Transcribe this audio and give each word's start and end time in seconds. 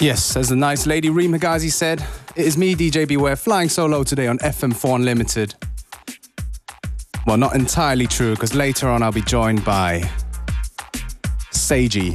Yes, 0.00 0.36
as 0.36 0.48
the 0.48 0.54
nice 0.54 0.86
lady 0.86 1.10
Reem 1.10 1.32
Hagazi 1.32 1.72
said, 1.72 2.00
it 2.36 2.46
is 2.46 2.56
me, 2.56 2.76
DJ 2.76 3.06
Beware, 3.06 3.34
flying 3.34 3.68
solo 3.68 4.04
today 4.04 4.28
on 4.28 4.38
FM4 4.38 4.94
Unlimited. 4.94 5.56
Well, 7.26 7.36
not 7.36 7.56
entirely 7.56 8.06
true, 8.06 8.34
because 8.34 8.54
later 8.54 8.86
on 8.88 9.02
I'll 9.02 9.10
be 9.10 9.22
joined 9.22 9.64
by 9.64 10.08
Seiji. 11.52 12.12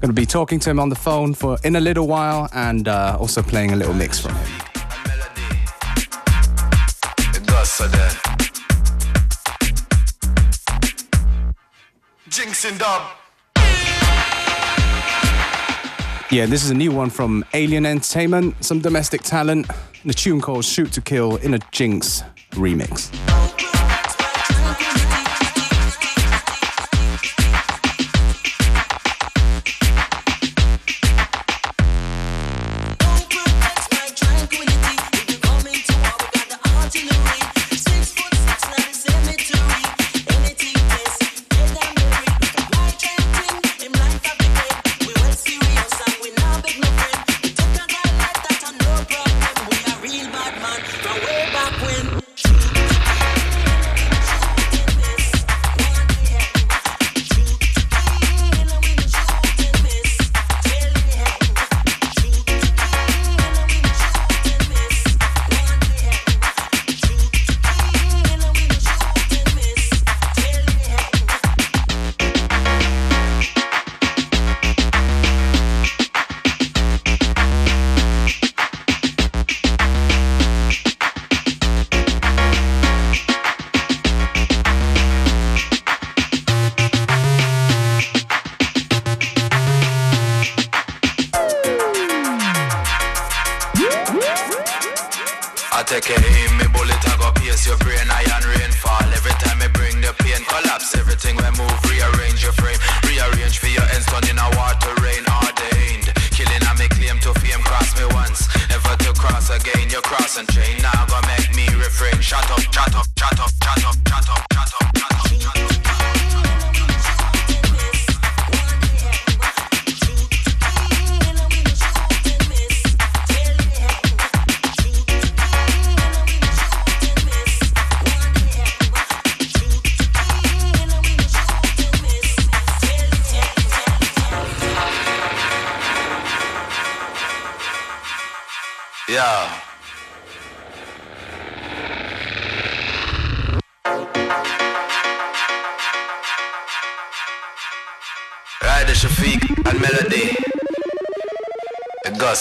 Going 0.00 0.08
to 0.08 0.12
be 0.12 0.26
talking 0.26 0.58
to 0.60 0.70
him 0.70 0.80
on 0.80 0.88
the 0.88 0.96
phone 0.96 1.34
for 1.34 1.56
in 1.62 1.76
a 1.76 1.80
little 1.80 2.08
while 2.08 2.48
and 2.52 2.88
uh, 2.88 3.16
also 3.20 3.42
playing 3.42 3.70
a 3.70 3.76
little 3.76 3.94
mix 3.94 4.18
from 4.18 4.34
him. 4.34 4.48
Jinxing 12.28 12.78
dub. 12.78 13.02
Yeah, 16.32 16.46
this 16.46 16.62
is 16.62 16.70
a 16.70 16.74
new 16.74 16.92
one 16.92 17.10
from 17.10 17.44
Alien 17.54 17.84
Entertainment, 17.84 18.64
some 18.64 18.78
domestic 18.78 19.22
talent. 19.22 19.66
The 20.04 20.14
tune 20.14 20.40
called 20.40 20.64
Shoot 20.64 20.92
to 20.92 21.00
Kill 21.00 21.38
in 21.38 21.54
a 21.54 21.58
Jinx 21.72 22.22
remix. 22.52 23.10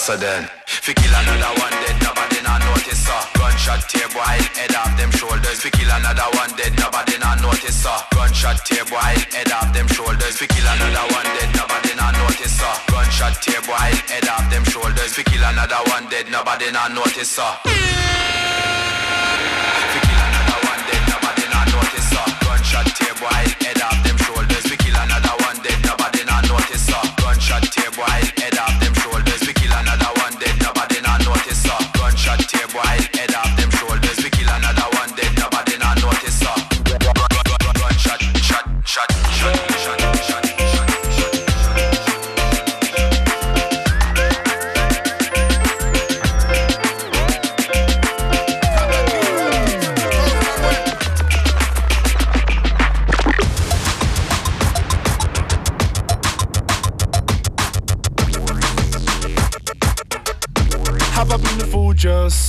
Pasadena. 0.09 0.58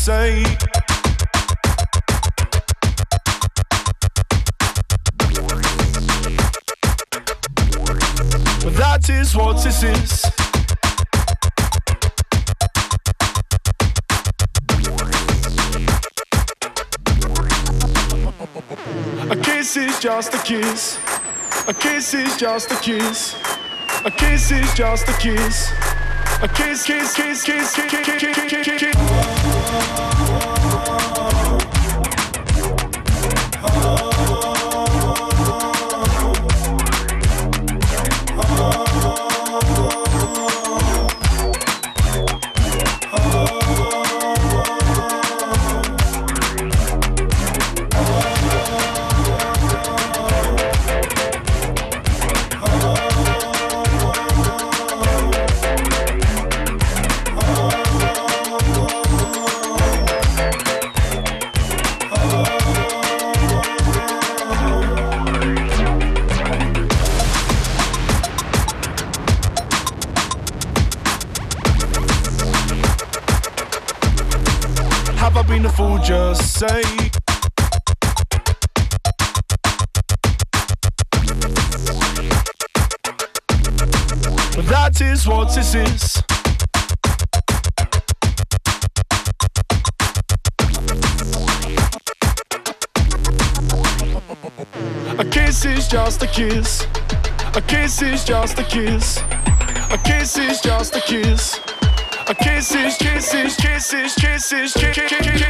say. 0.00 0.42
That 8.80 9.10
is 9.10 9.36
what 9.36 9.62
this 9.62 9.82
is. 9.82 10.24
A 19.30 19.36
kiss 19.36 19.76
is 19.76 20.00
just 20.00 20.32
a 20.32 20.38
kiss. 20.38 20.98
A 21.68 21.74
kiss 21.74 22.14
is 22.14 22.36
just 22.38 22.70
a 22.70 22.76
kiss. 22.76 23.34
A 24.06 24.10
kiss 24.10 24.50
is 24.50 24.72
just 24.72 25.06
a 25.08 25.12
kiss. 25.20 25.70
A 26.42 26.48
kiss, 26.48 26.86
kiss, 26.86 27.14
kiss, 27.14 27.44
kiss, 27.44 27.74
kiss, 27.74 27.90
kiss, 27.90 28.22
kiss, 28.48 28.64
kiss. 28.64 28.80
kiss. 28.80 29.39
Oh. 29.72 30.09
just 76.02 76.54
say? 76.54 76.82
That 84.68 85.00
is 85.00 85.26
what 85.26 85.54
this 85.54 85.74
is. 85.74 86.22
A 95.18 95.24
kiss 95.24 95.64
is 95.64 95.88
just 95.88 96.22
a 96.22 96.26
kiss. 96.26 96.86
A 97.54 97.62
kiss 97.62 98.02
is 98.02 98.24
just 98.24 98.58
a 98.58 98.64
kiss. 98.64 99.18
A 99.90 99.98
kiss 100.04 100.38
is 100.38 100.60
just 100.60 100.96
a 100.96 101.00
kiss. 101.00 101.69
Kisses, 102.38 102.96
kisses, 102.96 103.56
kisses, 103.56 104.14
kisses, 104.14 104.74
kisses. 104.74 105.40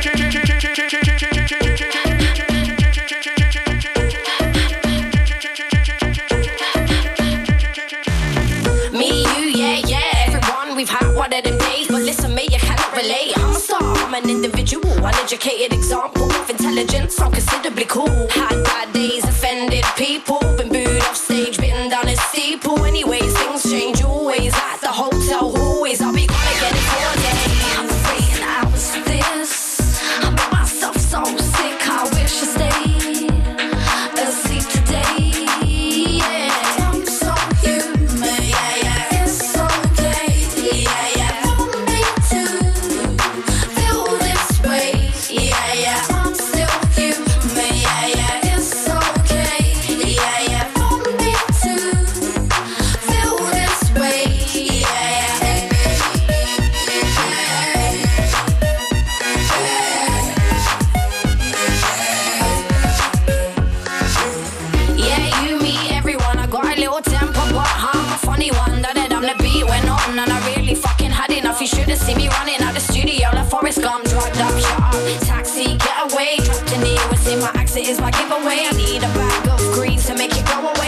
I'm 14.11 14.15
an 14.15 14.29
individual, 14.29 14.91
uneducated 15.07 15.73
example 15.73 16.25
of 16.33 16.51
intelligence. 16.51 17.21
I'm 17.21 17.31
considerably 17.31 17.85
cool. 17.85 18.27
Had 18.31 18.65
bad 18.65 18.93
days, 18.93 19.23
offended 19.23 19.85
people, 19.97 20.41
been 20.57 20.69
booed 20.69 21.03
off 21.03 21.17
stage, 21.17 21.59
been 21.59 21.91
down 21.91 22.09
a 22.09 22.17
steeple. 22.17 22.85
Anyways, 22.85 23.40
My 77.41 77.51
accent 77.55 77.89
is 77.89 77.99
my 77.99 78.11
giveaway. 78.11 78.69
I 78.69 78.73
need 78.77 78.99
a 78.99 79.09
bag 79.17 79.49
of 79.49 79.73
greens 79.73 80.05
to 80.07 80.15
make 80.15 80.37
it 80.37 80.45
go 80.45 80.61
away. 80.61 80.80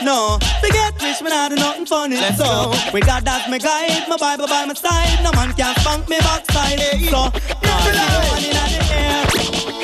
Kiss. 0.00 1.88
funny. 1.88 2.16
Let's 2.16 2.38
so, 2.38 2.44
go. 2.44 2.74
we 2.92 3.00
got 3.00 3.24
that 3.24 3.50
me 3.50 3.58
guide, 3.58 4.08
my 4.08 4.16
Bible 4.16 4.46
by 4.46 4.64
my 4.64 4.74
side. 4.74 5.22
No 5.22 5.32
man 5.32 5.52
can 5.54 5.74
funk 5.82 6.08
me 6.08 6.18
backside. 6.18 6.80
So, 7.10 7.28
one 7.28 8.44
in 8.44 8.54
the 8.54 8.66
air. 8.94 9.26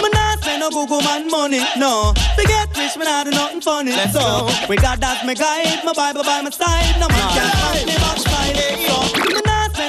Me 0.03 0.09
not 0.13 0.39
spend 0.41 0.61
no 0.61 0.71
Google 0.71 1.03
man 1.03 1.29
money, 1.29 1.63
no. 1.77 2.15
Forget 2.37 2.71
rich, 2.77 2.97
me 2.97 3.05
not 3.05 3.27
do 3.27 3.33
nothing 3.33 3.61
funny. 3.61 3.93
Let's 3.93 4.13
so, 4.13 4.21
go. 4.21 4.51
we 4.69 4.77
got 4.77 5.01
that 5.01 5.27
me 5.27 5.35
guide, 5.35 5.85
my 5.85 5.93
Bible 5.93 6.23
by 6.23 6.43
my 6.43 6.51
side. 6.51 6.95
No 7.01 7.09
man 7.09 7.27
can 7.35 7.51
funk 7.59 7.87
me 7.87 7.97
backside. 7.97 8.57
So, 8.87 9.27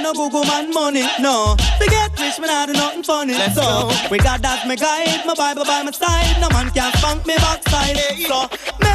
no 0.01 0.13
Google 0.13 0.45
man 0.45 0.71
money. 0.73 1.03
No, 1.19 1.55
forget 1.77 2.11
rich, 2.19 2.39
me 2.39 2.47
not 2.47 2.67
do 2.67 2.73
nothing 2.73 3.03
funny. 3.03 3.33
Let's 3.33 3.55
so, 3.55 3.61
go. 3.61 3.91
we 4.09 4.17
got 4.17 4.41
that 4.41 4.67
me 4.67 4.75
guide, 4.75 5.25
my 5.25 5.33
Bible 5.33 5.65
by 5.65 5.83
my 5.83 5.91
side. 5.91 6.39
No 6.39 6.49
man 6.49 6.71
can 6.71 6.91
funk 7.03 7.25
me 7.25 7.35
backside. 7.35 7.97
So, 8.25 8.47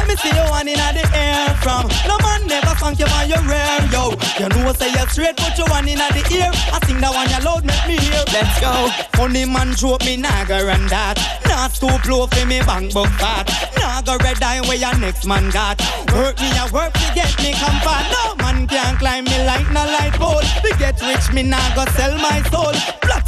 let 0.03 0.09
me 0.09 0.15
see 0.17 0.35
you 0.35 0.43
one 0.51 0.67
in 0.67 0.75
the 0.75 1.05
air 1.15 1.47
from. 1.63 1.87
No 2.07 2.17
man 2.19 2.45
never 2.47 2.75
funk 2.75 2.99
you 2.99 3.05
on 3.05 3.29
your 3.29 3.39
rear, 3.47 3.79
yo. 3.87 4.11
You 4.39 4.49
know 4.49 4.65
what 4.67 4.77
say 4.77 4.91
you 4.91 5.07
straight, 5.07 5.37
put 5.37 5.57
your 5.57 5.67
one 5.69 5.87
in 5.87 5.97
the 5.97 6.23
ear. 6.35 6.51
I 6.51 6.79
sing 6.85 6.99
that 6.99 7.13
one 7.15 7.29
you 7.31 7.39
loud, 7.39 7.63
make 7.63 7.87
me 7.87 7.95
hear. 7.95 8.23
Let's 8.35 8.59
go. 8.59 8.91
Funny 9.15 9.45
man 9.45 9.71
drop 9.79 10.03
me 10.03 10.17
nagger 10.17 10.67
and 10.67 10.89
that. 10.89 11.15
Not 11.47 11.71
too 11.75 11.95
blow 12.03 12.27
for 12.27 12.45
me 12.45 12.59
bank 12.59 12.93
book 12.93 13.07
fat. 13.15 13.47
Nagger 13.79 14.17
red 14.23 14.43
eye 14.43 14.59
where 14.67 14.75
your 14.75 14.97
next 14.99 15.25
man 15.25 15.49
got. 15.51 15.79
Work 16.11 16.39
me 16.39 16.51
a 16.51 16.67
work 16.73 16.91
to 16.93 17.07
get 17.15 17.31
me 17.39 17.53
comfort. 17.55 18.03
No 18.11 18.35
man 18.43 18.67
can 18.67 18.97
climb 18.97 19.23
me 19.23 19.37
like 19.45 19.69
no 19.71 19.87
light 19.87 20.13
pole. 20.19 20.43
We 20.63 20.75
get 20.75 20.99
rich, 20.99 21.31
me 21.31 21.47
go 21.75 21.85
sell 21.95 22.17
my 22.19 22.43
soul. 22.51 22.75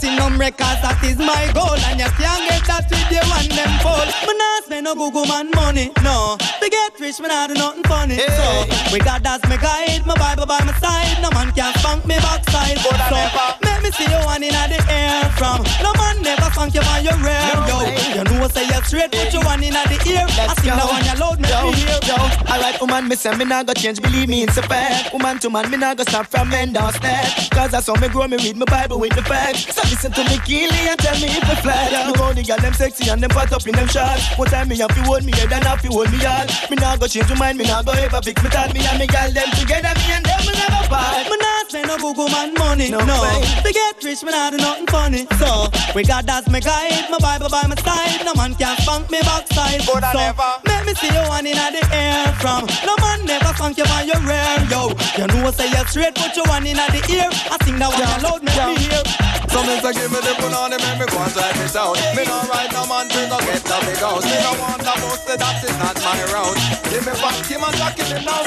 Platinum 0.05 0.37
records, 0.37 0.85
that 0.85 1.01
is 1.01 1.17
my 1.17 1.49
goal. 1.57 1.73
And 1.89 1.97
you 1.97 2.05
can't 2.13 2.45
get 2.45 2.61
that 2.69 2.85
with 2.93 3.09
the 3.09 3.25
one 3.25 3.49
them 3.49 3.73
fall. 3.81 4.05
Me 4.05 4.37
nah 4.37 4.61
spend 4.61 4.85
no 4.85 4.93
Google 4.93 5.25
man 5.25 5.49
money, 5.57 5.89
no. 6.05 6.37
To 6.37 6.69
get 6.69 6.93
rich, 7.01 7.17
me 7.19 7.25
nah 7.25 7.47
do 7.47 7.55
nothing 7.55 7.81
funny. 7.89 8.21
Hey. 8.21 8.29
So, 8.37 8.93
we 8.93 9.01
got 9.01 9.25
that 9.25 9.41
me 9.49 9.57
guide, 9.57 10.05
my 10.05 10.13
Bible 10.13 10.45
by 10.45 10.61
my 10.61 10.77
side. 10.77 11.17
No 11.25 11.33
man 11.33 11.49
can 11.57 11.73
funk 11.81 12.05
me 12.05 12.21
backside. 12.21 12.77
But 12.85 13.01
so, 13.09 13.17
make 13.65 13.81
me 13.81 13.89
see 13.97 14.05
you 14.05 14.21
one 14.29 14.45
in 14.45 14.53
the 14.53 14.77
air 14.93 15.25
from. 15.41 15.65
No 15.81 15.89
man 15.97 16.21
never 16.21 16.53
funk 16.53 16.77
you 16.77 16.85
on 16.85 17.01
your 17.01 17.17
rear, 17.25 17.41
yo. 17.65 17.77
You 18.13 18.23
know 18.29 18.45
say 18.47 18.69
you 18.69 18.81
straight, 18.85 19.09
put 19.09 19.33
you 19.33 19.41
one 19.41 19.63
in 19.65 19.73
the 19.73 19.97
ear. 20.05 20.25
Let's 20.37 20.53
I 20.53 20.61
sing 20.61 20.69
that 20.69 20.85
one 20.85 21.01
you 21.01 21.17
loud, 21.17 21.41
me 21.41 21.49
yo, 21.49 21.73
hear. 21.73 21.97
Yo, 22.05 22.17
alright, 22.45 22.77
woman, 22.79 23.09
me 23.09 23.15
say 23.15 23.33
me 23.35 23.45
nah 23.45 23.63
go 23.63 23.73
change, 23.73 24.01
believe 24.01 24.29
me, 24.29 24.43
it's 24.43 24.57
a 24.57 24.61
fact. 24.61 25.13
Woman 25.13 25.39
to 25.39 25.49
man, 25.49 25.69
me 25.69 25.77
nah 25.77 25.93
go 25.93 26.03
stop 26.03 26.27
from 26.27 26.49
men 26.49 26.73
downstairs. 26.73 27.49
Cause 27.49 27.73
I 27.73 27.81
saw 27.81 27.97
me 27.97 28.07
grow, 28.07 28.27
me 28.27 28.37
read 28.37 28.57
my 28.57 28.65
Bible 28.65 28.99
with 28.99 29.15
the 29.15 29.23
facts. 29.23 29.73
So 29.75 29.81
listen 29.95 30.11
to 30.11 30.23
me, 30.27 30.37
Keely, 30.43 30.91
and 30.91 30.99
tell 30.99 31.15
me 31.23 31.31
if 31.31 31.47
it 31.47 31.59
flat. 31.63 31.87
Me 32.07 32.13
go 32.19 32.33
the 32.33 32.43
girl, 32.43 32.59
them 32.59 32.73
sexy 32.73 33.09
and 33.09 33.23
them 33.23 33.31
pot 33.31 33.51
up 33.51 33.65
in 33.65 33.73
them 33.73 33.87
shots. 33.87 34.35
One 34.35 34.47
time 34.51 34.67
me 34.67 34.75
have 34.83 34.91
to 34.91 35.01
hold 35.07 35.23
me 35.23 35.31
head 35.31 35.51
and 35.55 35.63
have 35.63 35.81
to 35.83 35.87
hold 35.87 36.11
me 36.11 36.19
all. 36.27 36.43
Me 36.67 36.75
nah 36.75 36.99
go 36.99 37.07
change 37.07 37.29
my 37.31 37.39
mind, 37.39 37.57
me 37.57 37.63
nah 37.63 37.81
go 37.81 37.95
ever 37.95 38.19
pick 38.19 38.35
me 38.43 38.49
thought. 38.51 38.75
Me 38.75 38.83
and 38.83 38.99
me 38.99 39.07
girl, 39.07 39.31
them 39.31 39.49
together, 39.55 39.95
me 39.95 40.05
and 40.11 40.25
them 40.27 40.41
will 40.43 40.57
never 40.59 40.83
part. 40.91 41.23
Me 41.31 41.37
nah 41.39 41.63
spend 41.71 41.87
no 41.87 41.95
Google 41.95 42.27
man 42.27 42.51
money, 42.59 42.91
no. 42.91 42.99
no. 43.07 43.15
To 43.63 43.71
get 43.71 43.95
rich, 44.03 44.19
me 44.23 44.35
nah 44.35 44.51
do 44.51 44.57
nothing 44.59 44.87
funny. 44.91 45.23
So, 45.39 45.71
we 45.95 46.03
got 46.03 46.27
that's 46.27 46.51
my 46.51 46.59
guide, 46.59 47.07
my 47.07 47.19
Bible 47.23 47.47
by 47.47 47.63
my 47.63 47.79
side. 47.79 48.19
No 48.27 48.35
man 48.35 48.51
can 48.55 48.75
funk 48.83 49.07
me 49.09 49.23
backside. 49.23 49.79
so, 49.87 49.95
never. 50.11 50.59
make 50.67 50.85
me 50.85 50.93
see 50.99 51.07
you 51.07 51.23
one 51.31 51.47
in 51.47 51.55
the 51.55 51.87
air 51.95 52.27
from. 52.43 52.67
No 52.83 52.99
man 52.99 53.23
never 53.23 53.55
funk 53.55 53.79
you 53.79 53.87
by 53.87 54.03
your 54.03 54.19
rear, 54.27 54.59
yo. 54.67 54.91
You 55.15 55.27
know 55.31 55.47
what 55.47 55.55
say 55.55 55.71
you 55.71 55.83
straight, 55.87 56.15
put 56.19 56.35
your 56.35 56.45
one 56.51 56.67
in 56.67 56.75
the 56.75 56.99
ear. 57.15 57.31
I 57.31 57.55
sing 57.63 57.79
that 57.79 57.87
one 57.87 58.03
yeah. 58.03 58.19
loud, 58.19 58.43
make 58.43 58.55
yeah. 58.59 58.75
me 58.75 58.83
hear. 58.83 59.24
So 59.55 59.63
me 59.63 59.79
say 59.79 59.93
give 59.93 60.11
me 60.11 60.19
the 60.19 60.35
the 60.35 60.77
make 60.83 60.99
me 60.99 61.05
go 61.07 61.23
and 61.23 61.31
try 61.31 61.53
this 61.53 61.77
out. 61.77 61.95
Me 62.13 62.25
no 62.25 62.43
right 62.51 62.69
no 62.73 62.85
man 62.87 63.07
to 63.07 63.21
go 63.31 63.39
get 63.39 63.63
the 63.63 63.77
big 63.87 64.03
house. 64.03 64.25
Me 64.25 64.35
no 64.43 64.51
want 64.59 64.83
the 64.83 64.91
most 64.99 65.25
that 65.27 65.63
is 65.63 65.77
not 65.79 65.95
my 66.03 66.19
route. 66.27 66.59
Give 66.91 67.05
me 67.07 67.13
back 67.23 67.39
him 67.47 67.63
and 67.63 67.77
jack 67.77 67.97
it 67.97 68.11
in 68.11 68.25
now, 68.25 68.43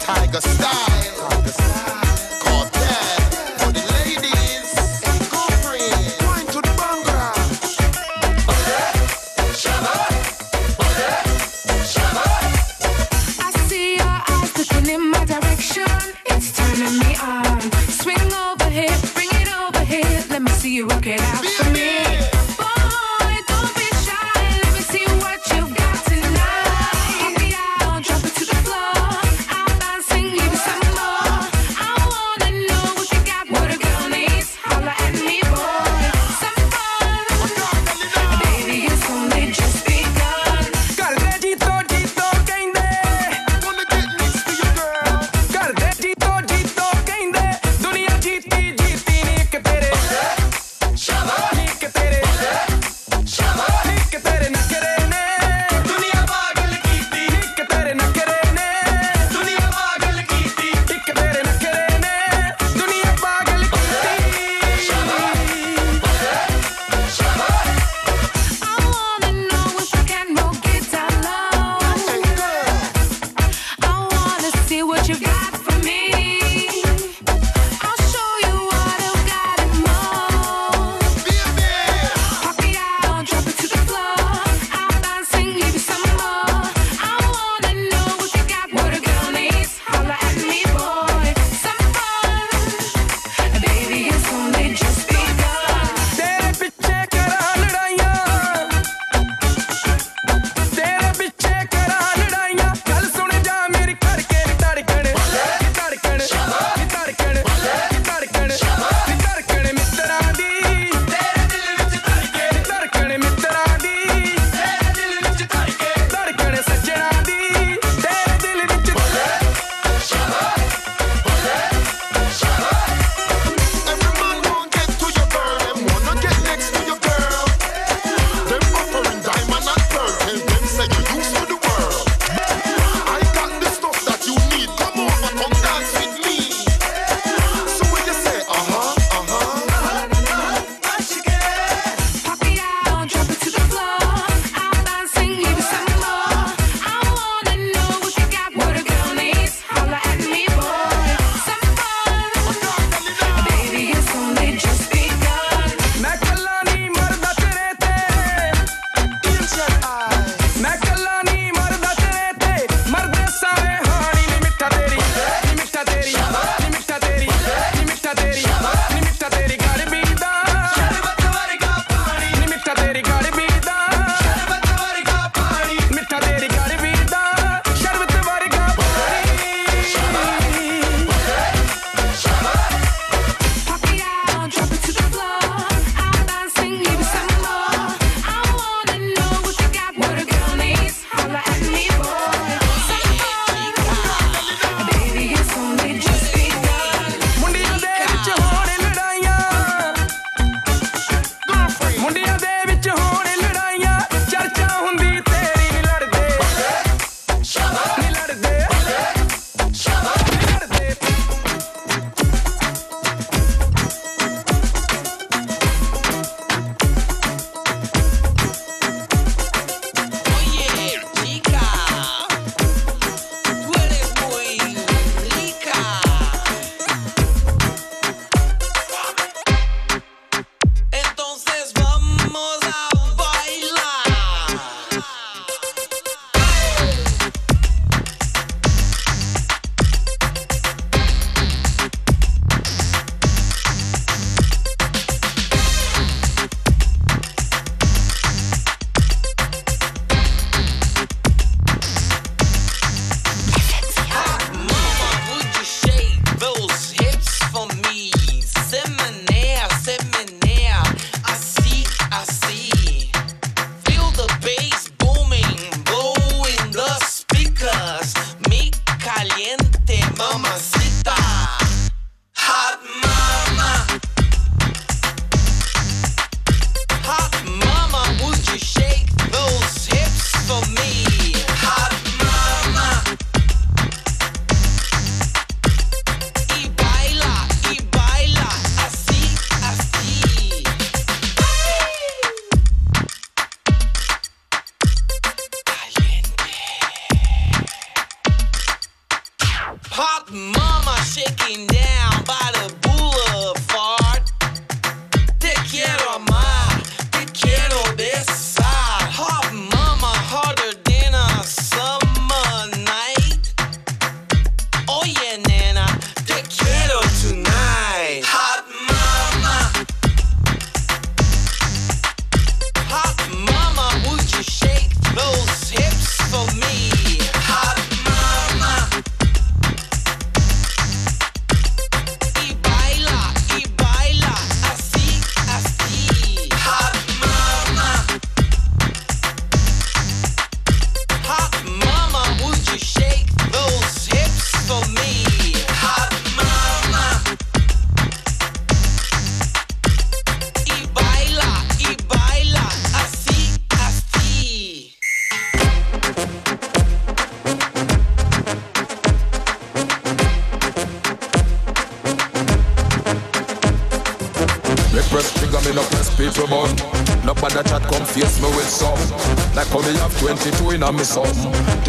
Tiger 0.00 0.40
style. 0.40 1.20
Tiger 1.20 1.52
style. 1.52 1.97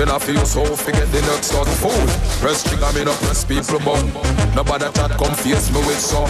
I 0.09 0.17
feel 0.17 0.43
so 0.45 0.65
forget 0.65 1.05
the 1.13 1.21
next 1.29 1.53
sort 1.53 1.69
fool. 1.77 1.93
Press 2.41 2.65
trigger 2.65 2.89
me 2.97 3.05
no 3.05 3.13
press 3.21 3.45
people 3.45 3.77
button. 3.85 4.09
Nobody 4.57 4.89
chat 4.97 5.13
come 5.21 5.35
face 5.37 5.69
me 5.69 5.77
with 5.85 6.01
some. 6.01 6.25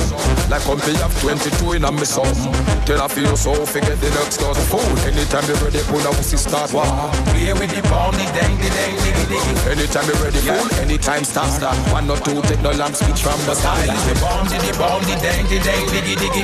Like 0.52 0.64
come 0.68 0.84
be 0.84 0.92
have 1.00 1.16
22 1.24 1.80
inna 1.80 1.92
me 1.92 2.04
something. 2.04 2.52
Then 2.84 3.00
I 3.00 3.08
feel 3.08 3.38
so 3.40 3.56
forget 3.64 3.96
the 4.04 4.12
next 4.20 4.36
sort 4.44 4.60
fool. 4.68 4.84
Anytime 5.08 5.48
you 5.48 5.56
ready, 5.64 5.80
pull 5.88 6.04
a 6.04 6.12
pussy 6.12 6.36
start 6.36 6.76
war. 6.76 6.84
Play 7.32 7.56
with 7.56 7.72
the 7.72 7.80
bomb, 7.88 8.12
the 8.20 8.28
dang, 8.36 8.52
the 8.60 8.68
dang, 8.68 8.96
diggy, 9.00 9.26
diggy. 9.32 9.54
Anytime 9.72 10.08
you 10.12 10.18
ready, 10.20 10.42
fool. 10.44 10.68
Anytime 10.84 11.24
start 11.24 11.50
start. 11.56 11.78
One 11.96 12.12
or 12.12 12.20
two, 12.20 12.42
take 12.52 12.60
no 12.60 12.76
long 12.76 12.92
speech 12.92 13.24
from 13.24 13.40
the 13.48 13.56
style. 13.56 13.88
The 13.88 14.16
bomb, 14.20 14.44
the 14.52 14.74
bomb, 14.76 15.04
the 15.08 15.16
dang, 15.24 15.48
the 15.48 15.60
dang, 15.64 15.86
diggy, 15.96 16.16
diggy. 16.20 16.44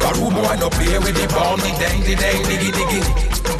Karu 0.00 0.32
boy 0.32 0.56
no 0.56 0.70
play 0.72 0.96
with 1.04 1.16
the 1.20 1.28
bomb, 1.36 1.60
the 1.60 1.70
dang, 1.76 2.00
the 2.00 2.14
dang, 2.16 2.40
diggy, 2.48 2.72
diggy. 2.72 3.55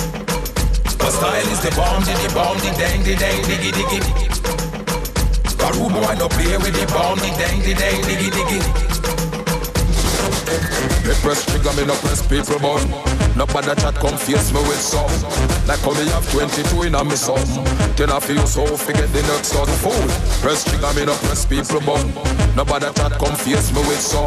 My 1.06 1.12
style 1.12 1.52
is 1.52 1.60
the 1.60 1.70
bomb, 1.76 2.02
the 2.02 2.32
bomb, 2.34 2.58
the 2.58 2.74
dang, 2.76 3.00
the 3.04 3.14
dang, 3.14 3.40
diggy, 3.44 3.70
diggy. 3.70 4.00
Karu 5.54 5.86
boy 5.88 6.14
no 6.18 6.26
play 6.26 6.56
with 6.56 6.74
the 6.74 6.84
bomb, 6.92 7.16
the 7.20 7.30
dang, 7.38 7.62
the 7.62 7.74
dang, 7.74 8.02
diggy, 8.02 8.28
diggy. 8.28 9.25
Me 11.06 11.14
press 11.22 11.46
trigger, 11.46 11.72
me 11.78 11.86
no 11.86 11.94
press 12.02 12.26
people 12.26 12.58
button. 12.58 12.90
Nobody 13.38 13.70
chat 13.78 13.94
come 13.94 14.18
face 14.18 14.50
me 14.50 14.58
with 14.66 14.80
some. 14.80 15.06
Like 15.70 15.78
how 15.86 15.94
me 15.94 16.02
have 16.10 16.26
22 16.32 16.82
in 16.82 16.94
a 16.96 17.04
me 17.04 17.14
something. 17.14 17.62
Then 17.94 18.10
I 18.10 18.18
feel 18.18 18.46
so 18.46 18.66
forget 18.76 19.06
the 19.12 19.22
next 19.30 19.54
of 19.54 19.70
fool. 19.78 19.94
Press 20.42 20.64
trigger, 20.66 20.90
me 20.98 21.06
no 21.06 21.14
press 21.22 21.46
people 21.46 21.78
button. 21.86 22.10
Nobody 22.56 22.90
chat 22.98 23.12
come 23.22 23.36
face 23.36 23.70
me 23.70 23.86
with 23.86 24.02
some. 24.02 24.26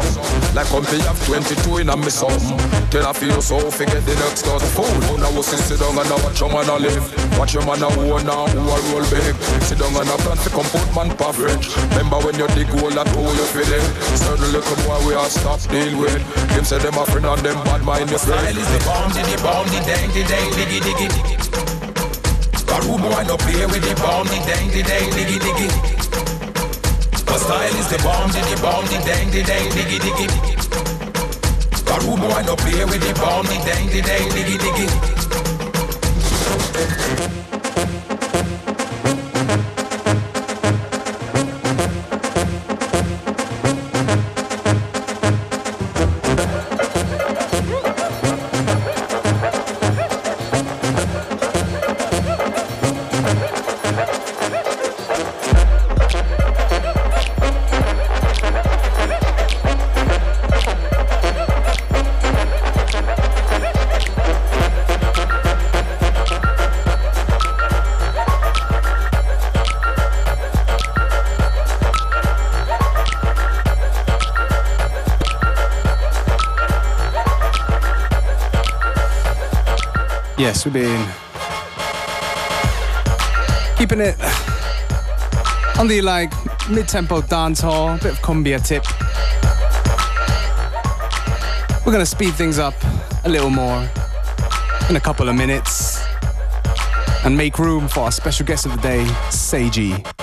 Like 0.56 0.72
how 0.72 0.80
me 0.80 1.04
have 1.04 1.20
22 1.26 1.84
in 1.84 1.90
a 1.90 1.96
me 1.98 2.08
something. 2.08 2.56
Then 2.88 3.04
I 3.04 3.12
feel 3.12 3.42
so 3.42 3.58
forget 3.70 4.00
the 4.06 4.14
next 4.16 4.46
of 4.48 4.62
fool. 4.72 4.88
Now 5.20 5.28
we 5.36 5.42
sit 5.42 5.76
down 5.76 5.98
and 6.00 6.10
watch 6.24 6.40
your 6.40 6.48
man 6.48 6.70
a 6.70 6.80
live. 6.80 7.06
Watch 7.36 7.52
your 7.52 7.66
man 7.66 7.82
a 7.82 7.92
own 7.92 8.24
now 8.24 8.46
who 8.46 8.62
a 8.62 8.76
roll 8.88 9.06
big. 9.10 9.36
Sit 9.66 9.82
down 9.82 9.92
and 10.00 10.08
a 10.08 10.16
plan 10.22 10.38
to 10.38 10.50
come 10.54 10.70
put 10.72 10.86
man 10.96 11.10
French. 11.34 11.74
Remember 11.98 12.22
when 12.24 12.38
you 12.40 12.46
dig 12.54 12.70
hole 12.78 12.94
that 12.94 13.10
hole 13.10 13.34
you 13.34 13.46
feel 13.50 13.68
it. 13.68 13.84
Certain 14.16 14.48
little 14.54 14.78
boy 14.86 14.98
we 15.04 15.14
are 15.18 15.28
stop 15.28 15.58
deal 15.66 15.98
with. 15.98 16.22
Them 16.54 16.62
say 16.70 16.78
them 16.78 16.94
a 16.98 17.04
friend 17.06 17.26
and 17.26 17.40
them 17.42 17.58
bad 17.64 17.82
mind 17.82 18.08
your 18.10 18.20
style 18.20 18.46
is 18.46 18.68
the 18.70 18.78
bomb, 18.86 19.10
the 19.10 19.38
bomb, 19.42 19.66
the 19.74 19.80
dang, 19.90 20.08
the 20.14 20.22
dang, 20.30 20.50
diggy, 20.54 20.78
diggy. 20.86 21.08
Karu 22.62 22.94
boy 23.02 23.22
no 23.26 23.36
play 23.42 23.66
with 23.66 23.82
the 23.82 23.94
bomb, 23.98 24.26
the 24.30 24.38
dang, 24.46 24.70
the 24.70 24.82
dang, 24.86 25.10
diggy, 25.10 25.38
diggy. 25.42 25.66
My 27.26 27.36
style 27.42 27.74
is 27.74 27.88
the 27.90 27.98
bomb, 28.06 28.30
the 28.30 28.58
bomb, 28.62 28.86
the 28.86 28.98
dang, 29.02 29.28
the 29.32 29.42
dang, 29.42 29.68
diggy, 29.74 29.98
diggy. 29.98 30.28
Karu 31.88 32.14
boy 32.22 32.42
no 32.46 32.54
play 32.54 32.84
with 32.84 33.02
the 33.02 33.14
bomb, 33.18 33.46
the 33.46 33.58
dang, 33.66 33.86
the 33.90 34.00
dang, 34.00 34.28
diggy, 34.30 34.56
diggy. 34.62 34.86
We've 80.64 80.74
been 80.74 81.08
keeping 83.78 84.00
it 84.00 84.14
on 85.78 85.88
the 85.88 86.02
like 86.02 86.32
mid-tempo 86.68 87.22
dance 87.22 87.60
hall, 87.60 87.96
bit 87.96 88.12
of 88.12 88.18
cumbia 88.18 88.62
tip. 88.62 88.84
We're 91.86 91.92
gonna 91.92 92.04
speed 92.04 92.34
things 92.34 92.58
up 92.58 92.74
a 93.24 93.28
little 93.28 93.48
more 93.48 93.88
in 94.90 94.96
a 94.96 95.00
couple 95.00 95.30
of 95.30 95.34
minutes 95.34 96.04
and 97.24 97.34
make 97.34 97.58
room 97.58 97.88
for 97.88 98.00
our 98.00 98.12
special 98.12 98.44
guest 98.44 98.66
of 98.66 98.72
the 98.72 98.82
day, 98.82 99.04
Seiji. 99.30 100.19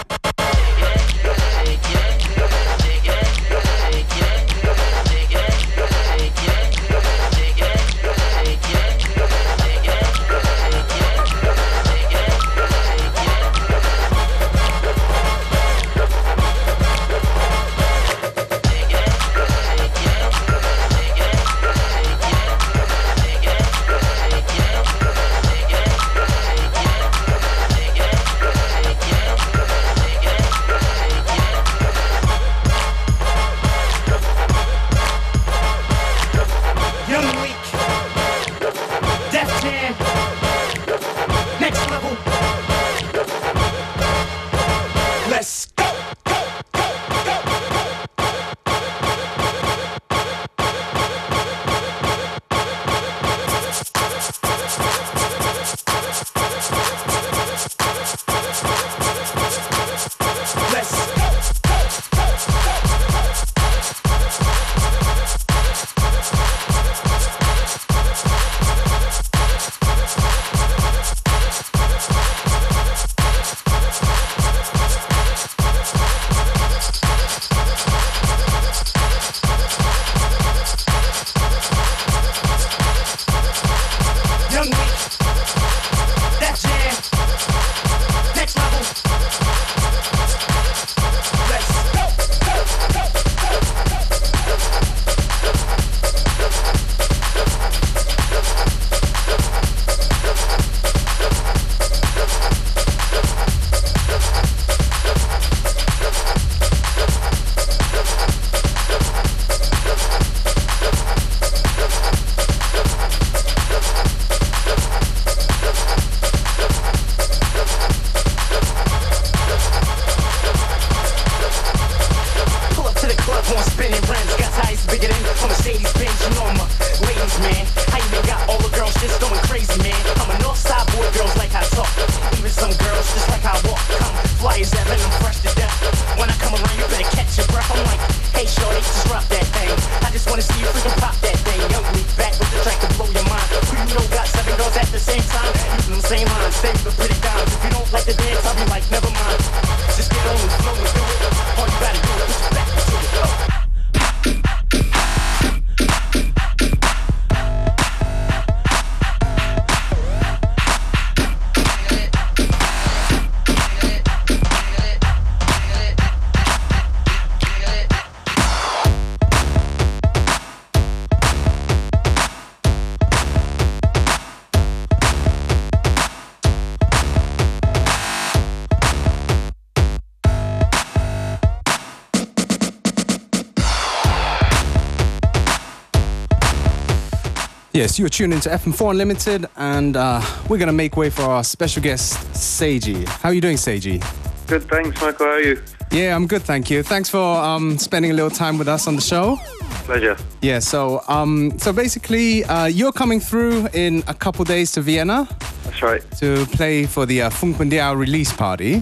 Yes, 187.77 187.99
you 187.99 188.07
are 188.07 188.09
tuned 188.09 188.33
into 188.33 188.49
FM4 188.49 188.89
Unlimited, 188.89 189.45
and 189.55 189.95
uh, 189.95 190.19
we're 190.49 190.57
gonna 190.57 190.73
make 190.73 190.97
way 190.97 191.11
for 191.11 191.21
our 191.21 191.43
special 191.43 191.79
guest, 191.83 192.17
Seiji. 192.33 193.07
How 193.07 193.29
are 193.29 193.35
you 193.35 193.39
doing, 193.39 193.55
Seiji? 193.55 194.03
Good, 194.47 194.67
thanks, 194.67 194.99
Michael. 194.99 195.27
How 195.27 195.33
are 195.33 195.41
you? 195.41 195.61
Yeah, 195.91 196.15
I'm 196.15 196.25
good, 196.25 196.41
thank 196.41 196.71
you. 196.71 196.81
Thanks 196.81 197.07
for 197.07 197.19
um, 197.19 197.77
spending 197.77 198.09
a 198.09 198.15
little 198.15 198.31
time 198.31 198.57
with 198.57 198.67
us 198.67 198.87
on 198.87 198.95
the 198.95 199.01
show. 199.03 199.37
Pleasure. 199.85 200.17
Yeah, 200.41 200.57
so 200.57 201.03
um, 201.07 201.53
so 201.59 201.71
basically, 201.71 202.43
uh, 202.45 202.65
you're 202.65 202.91
coming 202.91 203.19
through 203.19 203.67
in 203.75 204.03
a 204.07 204.13
couple 204.15 204.43
days 204.43 204.71
to 204.71 204.81
Vienna 204.81 205.27
That's 205.63 205.83
right. 205.83 206.01
to 206.17 206.47
play 206.47 206.87
for 206.87 207.05
the 207.05 207.21
uh, 207.21 207.29
Funk 207.29 207.59
release 207.59 208.33
party. 208.33 208.81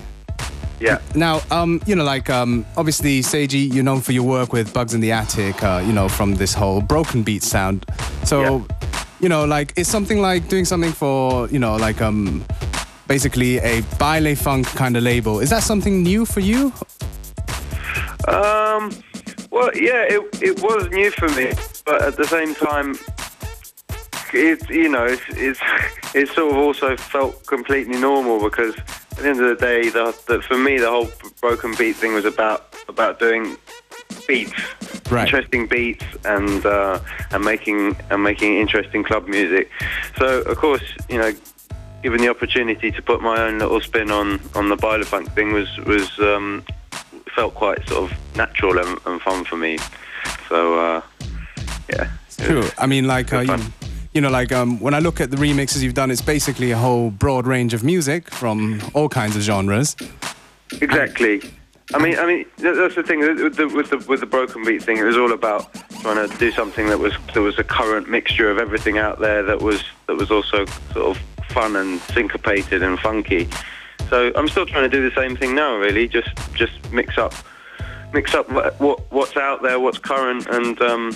Yeah. 0.80 1.00
Now, 1.16 1.42
um, 1.52 1.82
you 1.86 1.96
know, 1.96 2.04
like 2.04 2.30
um, 2.30 2.66
obviously, 2.78 3.22
Seiji, 3.22 3.74
you're 3.74 3.84
known 3.84 4.02
for 4.02 4.12
your 4.12 4.24
work 4.24 4.54
with 4.54 4.74
Bugz 4.74 4.94
in 4.94 5.02
the 5.02 5.12
Attic. 5.12 5.64
Uh, 5.64 5.84
you 5.86 5.92
know, 5.92 6.08
from 6.08 6.36
this 6.36 6.54
whole 6.54 6.82
broken 6.82 7.24
beat 7.24 7.44
sound. 7.44 7.86
So, 8.24 8.66
you 9.26 9.30
know, 9.30 9.44
like 9.44 9.74
it's 9.76 9.90
something 9.90 10.22
like 10.22 10.48
doing 10.50 10.66
something 10.66 10.92
for 10.92 11.50
you 11.50 11.58
know, 11.58 11.78
like 11.78 12.00
um, 12.00 12.46
basically 13.08 13.58
a 13.58 13.82
baile 13.98 14.36
funk 14.36 14.68
kind 14.68 14.96
of 14.96 15.02
label. 15.02 15.40
Is 15.40 15.50
that 15.50 15.64
something 15.64 16.04
new 16.04 16.26
for 16.28 16.42
you? 16.42 16.72
Um. 18.28 18.92
Well, 19.50 19.72
yeah, 19.74 20.06
it 20.08 20.22
it 20.44 20.62
was 20.62 20.92
new 20.92 21.10
for 21.10 21.28
me, 21.30 21.54
but 21.86 22.04
at 22.04 22.18
the 22.18 22.28
same 22.28 22.54
time, 22.54 23.00
it 24.32 24.70
you 24.70 24.90
know 24.90 25.06
it's 25.06 25.24
it's 25.30 25.60
it 26.14 26.30
sort 26.30 26.52
of 26.52 26.58
also 26.58 26.96
felt 26.96 27.48
completely 27.48 27.98
normal 27.98 28.40
because 28.40 28.78
at 28.78 29.18
the 29.18 29.28
end 29.28 29.42
of 29.42 29.58
the 29.58 29.66
day, 29.66 29.90
the, 29.90 30.16
the 30.28 30.40
for 30.44 30.56
me 30.56 30.78
the 30.78 30.92
whole 30.92 31.10
broken 31.42 31.74
beat 31.80 31.96
thing 31.96 32.14
was 32.14 32.26
about 32.26 32.76
about 32.88 33.18
doing 33.18 33.58
beats, 34.28 34.54
Right. 35.12 35.26
interesting 35.26 35.68
beats, 35.68 36.04
and 36.24 36.66
uh, 36.66 37.00
and 37.32 37.44
making 37.44 37.96
and 38.10 38.24
making 38.24 38.58
interesting 38.58 39.04
club 39.04 39.28
music. 39.28 39.70
So 40.18 40.42
of 40.42 40.58
course, 40.58 40.84
you 41.10 41.18
know, 41.18 41.32
given 42.04 42.22
the 42.22 42.30
opportunity 42.30 42.92
to 42.92 43.02
put 43.02 43.22
my 43.22 43.40
own 43.42 43.60
little 43.60 43.82
spin 43.82 44.12
on 44.12 44.40
on 44.56 44.70
the 44.70 44.76
Baile 44.78 45.04
Funk 45.06 45.32
thing 45.34 45.54
was 45.54 45.70
was 45.86 46.18
um, 46.20 46.64
felt 47.36 47.54
quite 47.56 47.88
sort 47.88 48.12
of 48.12 48.18
natural 48.36 48.78
and, 48.80 48.98
and 49.06 49.22
fun 49.22 49.46
for 49.46 49.58
me. 49.58 49.78
So 50.50 50.80
uh, 50.80 51.02
yeah, 51.90 52.10
True. 52.38 52.68
I 52.78 52.88
mean, 52.88 53.06
like 53.08 53.32
uh, 53.34 53.42
you, 53.42 53.58
you 54.14 54.22
know, 54.22 54.30
like 54.30 54.52
um, 54.52 54.80
when 54.80 54.94
I 54.94 55.00
look 55.00 55.22
at 55.22 55.30
the 55.32 55.38
remixes 55.38 55.82
you've 55.84 55.94
done, 55.94 56.10
it's 56.12 56.22
basically 56.22 56.72
a 56.72 56.78
whole 56.78 57.12
broad 57.12 57.46
range 57.48 57.74
of 57.74 57.84
music 57.84 58.30
from 58.30 58.82
all 58.94 59.10
kinds 59.10 59.36
of 59.36 59.42
genres. 59.42 59.96
Exactly. 60.82 61.42
I 61.94 62.00
mean, 62.00 62.18
I 62.18 62.26
mean, 62.26 62.46
that's 62.58 62.96
the 62.96 63.04
thing 63.04 63.20
with 63.20 63.56
the, 63.58 63.68
with 63.68 63.90
the 63.92 63.98
with 64.08 64.20
the 64.20 64.26
broken 64.26 64.64
beat 64.64 64.82
thing. 64.82 64.98
It 64.98 65.04
was 65.04 65.18
all 65.18 65.32
about 65.32 65.72
trying 66.02 66.28
to 66.28 66.38
do 66.38 66.52
something 66.52 66.88
that 66.88 66.98
was 66.98 67.14
that 67.34 67.42
was 67.42 67.60
a 67.60 67.64
current 67.64 68.10
mixture 68.10 68.50
of 68.50 68.58
everything 68.58 68.98
out 68.98 69.20
there 69.20 69.44
that 69.44 69.62
was 69.62 69.84
that 70.08 70.16
was 70.16 70.32
also 70.32 70.66
sort 70.94 71.16
of 71.16 71.22
fun 71.50 71.76
and 71.76 72.00
syncopated 72.02 72.82
and 72.82 72.98
funky. 73.00 73.48
So 74.10 74.32
I'm 74.36 74.48
still 74.48 74.66
trying 74.66 74.90
to 74.90 74.98
do 74.98 75.08
the 75.08 75.16
same 75.16 75.36
thing 75.38 75.54
now. 75.54 75.76
Really, 75.76 76.08
just 76.08 76.30
just 76.56 76.74
mix 76.92 77.18
up 77.18 77.34
mix 78.14 78.34
up 78.34 78.50
what- 78.80 79.12
what's 79.12 79.36
out 79.38 79.62
there, 79.62 79.80
what's 79.80 79.98
current, 80.00 80.48
and 80.48 80.82
um, 80.82 81.12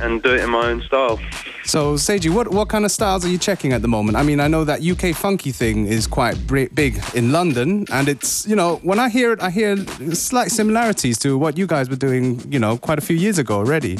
and 0.00 0.22
do 0.22 0.34
it 0.34 0.40
in 0.40 0.50
my 0.50 0.66
own 0.66 0.82
style. 0.82 1.18
So, 1.64 1.94
Seiji, 1.94 2.30
what, 2.30 2.48
what 2.48 2.68
kind 2.68 2.84
of 2.84 2.92
styles 2.92 3.24
are 3.24 3.28
you 3.28 3.38
checking 3.38 3.72
at 3.72 3.82
the 3.82 3.88
moment? 3.88 4.16
I 4.16 4.22
mean, 4.22 4.40
I 4.40 4.48
know 4.48 4.64
that 4.64 4.82
UK 4.84 5.14
funky 5.16 5.52
thing 5.52 5.86
is 5.86 6.06
quite 6.06 6.46
big 6.46 7.02
in 7.14 7.32
London, 7.32 7.86
and 7.92 8.08
it's, 8.08 8.46
you 8.46 8.54
know, 8.54 8.76
when 8.82 8.98
I 8.98 9.08
hear 9.08 9.32
it, 9.32 9.40
I 9.40 9.50
hear 9.50 9.76
slight 10.14 10.50
similarities 10.50 11.18
to 11.20 11.36
what 11.36 11.58
you 11.58 11.66
guys 11.66 11.90
were 11.90 11.96
doing, 11.96 12.40
you 12.52 12.58
know, 12.58 12.76
quite 12.78 12.98
a 12.98 13.02
few 13.02 13.16
years 13.16 13.38
ago 13.38 13.56
already. 13.56 13.98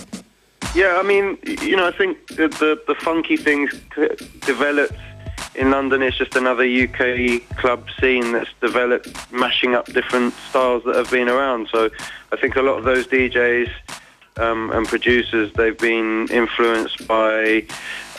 Yeah, 0.75 0.99
I 0.99 1.03
mean, 1.03 1.39
you 1.63 1.77
know, 1.77 1.89
I 1.89 1.93
think 1.93 2.29
the 2.29 2.49
the, 2.49 2.81
the 2.87 2.95
funky 2.97 3.37
things 3.37 3.71
developed 4.41 4.95
in 5.55 5.71
London. 5.71 6.03
It's 6.03 6.17
just 6.17 6.37
another 6.37 6.65
UK 6.65 7.41
club 7.57 7.87
scene 7.99 8.33
that's 8.33 8.51
developed, 8.61 9.09
mashing 9.33 9.75
up 9.75 9.87
different 9.87 10.35
styles 10.51 10.85
that 10.85 10.95
have 10.95 11.11
been 11.11 11.29
around. 11.29 11.69
So 11.73 11.91
I 12.33 12.37
think 12.37 12.57
a 12.57 12.63
lot 12.63 12.79
of 12.79 12.85
those 12.85 13.07
DJs 13.07 13.71
um, 14.39 14.71
and 14.73 14.87
producers 14.87 15.53
they've 15.55 15.79
been 15.79 16.29
influenced 16.31 17.07
by 17.07 17.65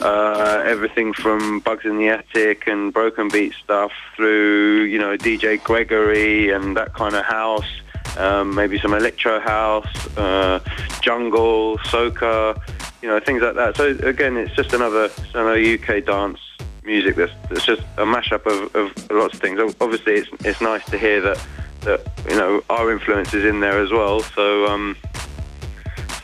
uh, 0.01 0.63
everything 0.65 1.13
from 1.13 1.62
Bugz 1.62 1.86
in 1.86 1.97
the 1.97 2.10
Attic 2.10 2.67
and 2.67 2.93
Broken 2.93 3.30
Beat 3.30 3.53
stuff 3.53 3.91
through 4.15 4.84
you 4.84 4.99
know 4.99 5.17
DJ 5.17 5.62
Gregory 5.63 6.51
and 6.51 6.75
that 6.77 6.93
kind 6.93 7.15
of 7.15 7.25
house 7.25 7.69
um, 8.17 8.56
maybe 8.56 8.80
some 8.80 8.93
electro 8.93 9.39
house, 9.39 10.17
uh, 10.17 10.60
jungle, 11.01 11.77
soca, 11.80 12.60
you 13.01 13.08
know, 13.08 13.19
things 13.19 13.41
like 13.41 13.56
that. 13.56 13.77
So 13.77 13.89
again, 13.89 14.38
it's 14.38 14.56
just 14.56 14.73
another, 14.73 15.06
it's 15.06 15.36
another 15.36 15.56
UK 15.60 16.03
dance 16.03 16.39
music 16.84 17.15
that's, 17.15 17.34
that's 17.49 17.65
just 17.65 17.82
a 17.97 18.06
mashup 18.06 18.45
of, 18.45 18.75
of 18.75 19.12
lots 19.12 19.36
of 19.36 19.41
things. 19.41 19.60
Obviously, 19.80 20.13
it's 20.13 20.30
it's 20.45 20.62
nice 20.62 20.84
to 20.86 20.97
hear 20.97 21.21
that 21.21 21.45
that 21.82 22.01
you 22.27 22.36
know 22.36 22.63
our 22.69 22.91
influence 22.91 23.34
is 23.34 23.45
in 23.45 23.60
there 23.60 23.80
as 23.80 23.91
well. 23.91 24.21
So. 24.21 24.67
Um, 24.67 24.97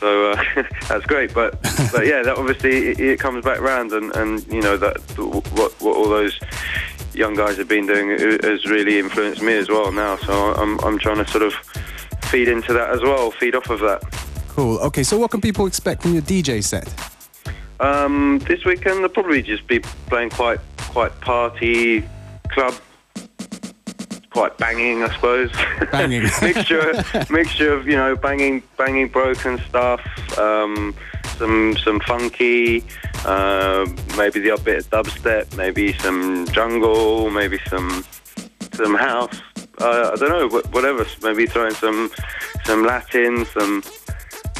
so 0.04 0.32
uh, 0.32 0.44
that's 0.88 1.06
great, 1.06 1.32
but 1.32 1.60
but 1.90 2.06
yeah, 2.06 2.22
that 2.22 2.34
obviously 2.36 2.88
it, 2.88 3.00
it 3.00 3.18
comes 3.18 3.42
back 3.42 3.60
round, 3.60 3.90
and, 3.92 4.14
and 4.14 4.46
you 4.52 4.60
know 4.60 4.76
that 4.76 4.98
what 5.18 5.72
what 5.80 5.96
all 5.96 6.10
those 6.10 6.38
young 7.14 7.34
guys 7.34 7.56
have 7.56 7.68
been 7.68 7.86
doing 7.86 8.10
has 8.10 8.66
really 8.66 8.98
influenced 8.98 9.40
me 9.40 9.54
as 9.54 9.70
well 9.70 9.90
now. 9.92 10.16
So 10.16 10.52
I'm 10.52 10.78
I'm 10.80 10.98
trying 10.98 11.24
to 11.24 11.30
sort 11.30 11.42
of 11.42 11.54
feed 12.24 12.48
into 12.48 12.74
that 12.74 12.90
as 12.90 13.00
well, 13.00 13.30
feed 13.30 13.54
off 13.54 13.70
of 13.70 13.80
that. 13.80 14.02
Cool. 14.48 14.78
Okay, 14.80 15.02
so 15.02 15.18
what 15.18 15.30
can 15.30 15.40
people 15.40 15.66
expect 15.66 16.02
from 16.02 16.12
your 16.12 16.22
DJ 16.22 16.62
set? 16.62 16.92
Um, 17.80 18.40
this 18.40 18.66
weekend 18.66 18.98
they'll 18.98 19.08
probably 19.08 19.42
just 19.42 19.66
be 19.66 19.78
playing 20.10 20.30
quite 20.30 20.60
quite 20.76 21.18
party 21.22 22.04
club. 22.50 22.74
Quite 24.34 24.58
banging, 24.58 25.04
I 25.04 25.14
suppose. 25.14 25.52
Banging. 25.92 26.22
mixture, 26.42 27.04
mixture 27.30 27.72
of 27.72 27.86
you 27.86 27.94
know 27.94 28.16
banging, 28.16 28.64
banging 28.76 29.06
broken 29.06 29.60
stuff, 29.68 30.00
um, 30.36 30.92
some 31.38 31.76
some 31.76 32.00
funky, 32.00 32.82
uh, 33.24 33.86
maybe 34.18 34.40
the 34.40 34.50
odd 34.50 34.64
bit 34.64 34.78
of 34.78 34.90
dubstep, 34.90 35.56
maybe 35.56 35.92
some 35.98 36.48
jungle, 36.48 37.30
maybe 37.30 37.60
some 37.68 38.04
some 38.72 38.96
house. 38.96 39.40
Uh, 39.80 40.10
I 40.12 40.16
don't 40.16 40.30
know, 40.30 40.48
wh- 40.48 40.74
whatever. 40.74 41.06
Maybe 41.22 41.46
throwing 41.46 41.74
some 41.74 42.10
some 42.64 42.84
Latin, 42.84 43.46
some. 43.46 43.84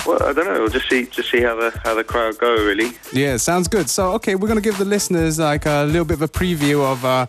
Well, 0.06 0.22
I 0.22 0.32
don't 0.32 0.44
know. 0.44 0.60
We'll 0.60 0.68
just 0.68 0.88
see 0.88 1.06
just 1.06 1.32
see 1.32 1.40
how 1.40 1.56
the 1.56 1.76
how 1.82 1.96
the 1.96 2.04
crowd 2.04 2.38
go. 2.38 2.54
Really. 2.64 2.92
Yeah, 3.12 3.38
sounds 3.38 3.66
good. 3.66 3.90
So, 3.90 4.12
okay, 4.12 4.36
we're 4.36 4.46
gonna 4.46 4.60
give 4.60 4.78
the 4.78 4.84
listeners 4.84 5.40
like 5.40 5.66
a 5.66 5.82
little 5.84 6.04
bit 6.04 6.14
of 6.14 6.22
a 6.22 6.28
preview 6.28 6.80
of 6.84 7.04
uh, 7.04 7.26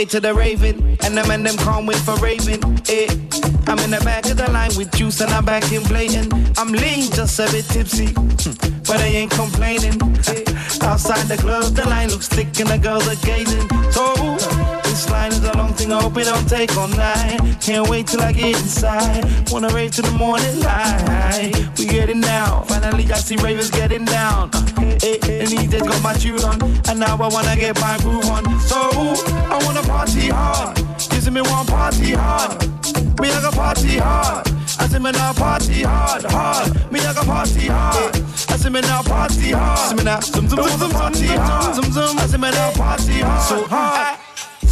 To 0.09 0.21
the 0.21 0.35
Raven, 0.35 0.97
and 1.03 1.17
them 1.17 1.31
and 1.31 1.45
them 1.45 1.57
can't 1.57 1.87
wait 1.87 1.97
for 1.99 2.15
Raven. 2.17 2.63
Eh. 2.89 3.09
I'm 3.67 3.79
in 3.81 3.91
the 3.91 4.01
back 4.05 4.27
of 4.27 4.37
the 4.37 4.49
line 4.53 4.71
with 4.77 4.93
juice 4.93 5.21
and 5.21 5.31
I'm 5.33 5.45
back 5.45 5.73
in 5.73 5.83
blatant. 5.85 6.33
I'm 6.59 6.71
lean, 6.71 7.11
just 7.11 7.39
a 7.41 7.51
bit 7.51 7.65
tipsy, 7.65 8.13
but 8.87 9.01
I 9.01 9.07
ain't 9.07 9.33
complaining. 9.33 10.01
Eh. 10.29 10.45
Outside 10.83 11.27
the 11.27 11.37
club, 11.39 11.75
the 11.75 11.85
line 11.89 12.11
looks 12.11 12.29
thick 12.29 12.59
and 12.61 12.69
the 12.69 12.79
girls 12.79 13.09
are 13.09 13.21
gazing. 13.27 13.69
So 13.91 14.15
this 14.85 15.11
line 15.11 15.33
is 15.33 15.43
a 15.45 15.57
long 15.57 15.73
thing, 15.75 15.93
I 15.93 16.01
hope 16.01 16.17
it 16.19 16.25
don't 16.25 16.49
take 16.49 16.77
all 16.77 16.89
night. 16.89 17.41
Can't 17.61 17.89
wait 17.89 18.07
till 18.07 18.21
I 18.21 18.33
get 18.33 18.57
inside. 18.61 19.25
Wanna 19.51 19.71
rave 19.71 19.91
to 19.93 20.03
the 20.03 20.13
morning 20.13 20.61
light. 20.61 21.53
We 21.79 21.87
getting 21.87 22.21
down. 22.21 22.67
Finally, 22.67 23.11
I 23.11 23.17
see 23.17 23.37
ravers 23.37 23.71
getting 23.71 24.05
down. 24.05 24.51
Uh, 24.53 24.76
and 25.29 25.49
he 25.49 25.67
just 25.67 25.85
got 25.85 26.03
my 26.03 26.15
tune 26.15 26.43
on, 26.45 26.63
and 26.89 27.01
now 27.01 27.17
I 27.17 27.29
wanna 27.29 27.57
get 27.57 27.81
my 27.81 27.99
groove 27.99 28.27
on. 28.31 28.45
So 28.61 28.79
I 28.79 29.61
wanna 29.65 29.83
party 29.83 30.29
hard. 30.29 30.79
You 31.27 31.33
me 31.33 31.41
want 31.43 31.69
party 31.69 32.13
hard. 32.13 32.63
Me 33.21 33.31
I 33.31 33.41
go 33.43 33.51
party 33.51 33.99
hard. 33.99 34.47
I 34.79 34.87
see 34.89 34.99
me 34.99 35.11
now 35.11 35.33
party 35.33 35.83
hard, 35.83 36.23
hard. 36.25 36.93
Me 36.93 37.01
I 37.01 37.13
go 37.13 37.25
party 37.25 37.67
hard. 37.67 38.15
I 38.49 38.57
see 38.57 38.71
me 38.71 38.81
now 38.81 39.03
party 39.03 39.51
hard. 39.51 39.89
See 39.91 39.97
me 39.97 40.05
now 40.05 40.21
zoom 40.21 40.49
zoom 40.49 40.63
zoom 40.63 40.79
zoom 40.79 40.91
party 40.93 41.27
hard. 41.27 41.75
Zoom 41.75 41.93
zoom. 41.93 42.19
I 42.19 42.27
see 42.27 42.39
me 42.39 42.51
now 42.51 42.73
party 42.73 43.21
hard. 43.21 43.49
So 43.49 43.67
hard. 43.67 44.16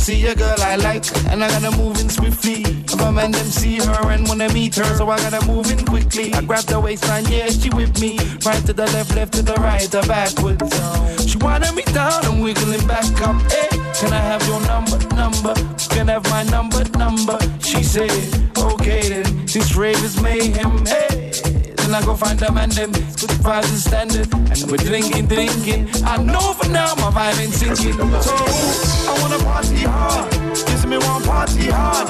See 0.05 0.27
a 0.27 0.35
girl 0.35 0.55
I 0.59 0.77
like, 0.77 1.07
and 1.33 1.43
I 1.43 1.49
gotta 1.49 1.75
move 1.79 1.99
in 1.99 2.11
swiftly. 2.11 2.61
If 2.61 3.01
a 3.01 3.11
man 3.11 3.31
them 3.31 3.47
see 3.47 3.77
her 3.77 4.11
and 4.11 4.29
wanna 4.29 4.53
meet 4.53 4.75
her, 4.75 4.85
so 4.97 5.09
I 5.09 5.17
gotta 5.17 5.43
move 5.47 5.71
in 5.73 5.83
quickly. 5.87 6.31
I 6.35 6.43
grab 6.43 6.65
the 6.65 6.79
waistline, 6.79 7.25
yeah, 7.29 7.49
she 7.49 7.71
with 7.71 7.99
me. 8.03 8.19
Right 8.45 8.63
to 8.67 8.75
the 8.75 8.85
left, 8.93 9.17
left 9.17 9.33
to 9.33 9.43
the 9.43 9.55
right, 9.55 9.89
or 9.95 10.07
backwards. 10.07 11.27
She 11.27 11.39
wanted 11.39 11.75
me 11.75 11.85
down, 11.95 12.23
I'm 12.27 12.41
wiggling 12.41 12.87
back 12.87 13.19
up. 13.23 13.41
Hey, 13.51 13.69
can 13.99 14.13
I 14.13 14.21
have 14.21 14.47
your 14.47 14.61
number, 14.69 14.99
number? 15.17 15.55
Can 15.89 16.11
I 16.11 16.21
have 16.21 16.29
my 16.29 16.43
number, 16.43 16.85
number? 16.99 17.39
She 17.61 17.83
said, 17.83 18.11
okay 18.59 19.09
then, 19.09 19.47
this 19.47 19.75
rave 19.75 20.05
is 20.05 20.21
mayhem. 20.21 20.85
Hey. 20.85 21.64
Then 21.85 21.95
I 21.95 22.03
go 22.03 22.17
find 22.17 22.39
them 22.39 22.57
and 22.57 22.73
them. 22.73 22.93
Good 22.93 23.37
vibes 23.45 23.69
and 23.69 23.79
standard. 23.79 24.33
And 24.33 24.71
we're 24.71 24.79
drinking, 24.79 25.27
drinking. 25.27 25.91
I 26.03 26.17
know 26.17 26.55
for 26.55 26.67
now 26.71 26.95
my 26.95 27.13
vibe 27.13 27.45
ain't 27.45 27.53
sinking. 27.53 27.93
So 27.93 28.33
I 29.05 29.19
wanna 29.21 29.37
party 29.45 29.85
hard. 29.85 30.33
This 30.33 30.87
me 30.87 30.97
want 30.97 31.27
party 31.27 31.69
hard. 31.69 32.09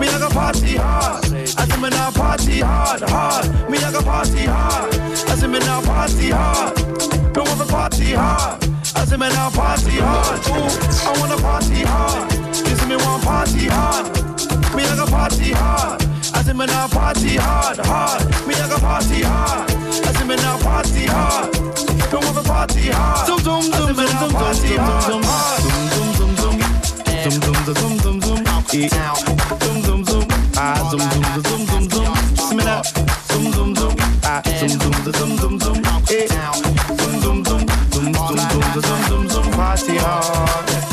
Me 0.00 0.08
I 0.08 0.18
go 0.18 0.28
party 0.28 0.74
hard. 0.74 1.24
I 1.24 1.66
say 1.70 1.80
me 1.80 1.88
now 1.88 2.10
party 2.10 2.58
hard, 2.58 3.02
hard. 3.02 3.70
Me 3.70 3.78
I 3.78 3.92
go 3.92 4.02
party 4.02 4.44
hard. 4.44 4.92
I 4.92 5.36
say 5.36 5.46
me 5.46 5.60
now 5.60 5.80
party 5.82 6.30
hard. 6.30 6.76
Me 6.76 7.42
want 7.46 7.60
to 7.60 7.66
party 7.66 8.10
hard. 8.10 8.64
I 8.96 9.04
say 9.04 9.16
me 9.16 9.28
now 9.28 9.50
party 9.50 10.02
hard. 10.02 10.40
Ooh, 10.50 10.66
I 11.06 11.20
wanna 11.20 11.36
party 11.36 11.82
hard. 11.86 12.30
This 12.52 12.84
me 12.84 12.96
want 12.96 13.22
party 13.22 13.66
hard. 13.66 14.06
Me 14.74 14.82
I 14.82 14.96
go 14.96 15.06
party 15.06 15.52
hard. 15.52 16.05
I 16.46 16.50
say 16.50 16.54
me 16.54 16.66
now 16.66 16.86
party 16.86 17.34
hard, 17.34 17.76
that's 17.76 17.88
gonna 17.88 18.06
party 18.06 18.22
hard. 18.22 18.46
Me 18.46 18.54
I 18.54 18.68
go 18.68 18.78
party 18.78 19.22
hard. 19.22 19.68
I 19.68 20.12
say 20.14 20.24
me 20.24 20.36
now 20.36 20.56
party 20.62 21.06
hard. 21.06 21.52
Don't 22.08 22.22
want 22.22 22.36
to 22.36 22.42
party 22.44 22.82
hard. 22.86 23.26
Zoom 23.26 23.38
zoom 23.40 23.62
zoom 23.62 23.94
zoom 23.96 24.06
zoom 24.06 24.30
party 24.30 24.76
hard. 24.76 25.02
Zoom 25.02 25.22
zoom 25.90 26.12
zoom 26.14 26.36
zoom. 26.36 26.60
Zoom 27.26 27.42
zoom 27.42 27.74
zoom 27.74 27.98
zoom 27.98 28.20
zoom. 28.22 28.44
Zoom 29.58 29.82
zoom 29.82 30.04
zoom. 30.04 30.28
Ah 30.56 30.88
zoom 30.88 31.00
zoom 31.10 31.42
zoom 31.42 31.66
zoom 31.66 31.90
zoom. 31.90 32.14
See 32.36 32.54
me 32.54 32.62
now. 32.62 32.82
Zoom 33.26 33.52
zoom 33.52 33.74
zoom. 33.74 33.94
Ah 34.22 34.42
zoom 34.46 34.68
zoom 34.68 34.94
zoom 35.02 35.38
zoom 35.38 35.58
zoom. 35.58 35.82
Eh. 36.06 36.30
Zoom 36.94 37.20
zoom 37.22 37.44
zoom. 37.44 37.66
Zoom 37.90 38.14
zoom 38.14 38.38
zoom 38.38 38.82
zoom 38.82 39.02
zoom 39.08 39.28
zoom. 39.30 39.50
Party 39.50 39.96
hard. 39.98 40.85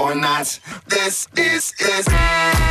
Or 0.00 0.14
not. 0.14 0.60
This 0.86 1.28
is 1.36 1.74
is 1.80 2.67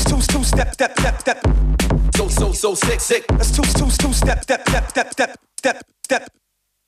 That's 0.00 0.26
two, 0.26 0.32
two 0.32 0.44
step, 0.44 0.72
step, 0.72 0.98
step, 0.98 1.20
step. 1.20 1.46
So, 2.16 2.28
so, 2.28 2.52
so 2.52 2.74
sick, 2.74 3.00
sick. 3.00 3.26
That's 3.28 3.50
two, 3.54 3.62
two, 3.62 3.90
two 3.90 4.12
step, 4.14 4.42
step, 4.42 4.66
step, 4.66 4.88
step, 4.88 5.12
step, 5.12 5.36
step, 5.58 5.84
step. 6.04 6.30